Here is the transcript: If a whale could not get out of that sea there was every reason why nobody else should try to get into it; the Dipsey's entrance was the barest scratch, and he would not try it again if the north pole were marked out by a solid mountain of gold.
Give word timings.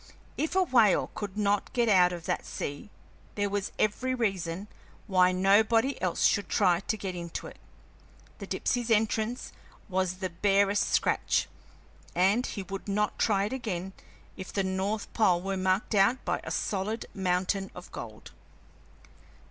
If 0.35 0.55
a 0.55 0.63
whale 0.63 1.11
could 1.13 1.37
not 1.37 1.73
get 1.73 1.87
out 1.87 2.11
of 2.11 2.25
that 2.25 2.43
sea 2.43 2.89
there 3.35 3.51
was 3.51 3.71
every 3.77 4.15
reason 4.15 4.67
why 5.05 5.31
nobody 5.31 6.01
else 6.01 6.23
should 6.25 6.49
try 6.49 6.79
to 6.79 6.97
get 6.97 7.13
into 7.15 7.45
it; 7.45 7.59
the 8.39 8.47
Dipsey's 8.47 8.89
entrance 8.89 9.51
was 9.87 10.13
the 10.15 10.31
barest 10.31 10.89
scratch, 10.89 11.47
and 12.15 12.47
he 12.47 12.63
would 12.63 12.87
not 12.87 13.19
try 13.19 13.43
it 13.43 13.53
again 13.53 13.93
if 14.35 14.51
the 14.51 14.63
north 14.63 15.13
pole 15.13 15.39
were 15.39 15.55
marked 15.55 15.93
out 15.93 16.25
by 16.25 16.41
a 16.43 16.49
solid 16.49 17.05
mountain 17.13 17.69
of 17.75 17.91
gold. 17.91 18.31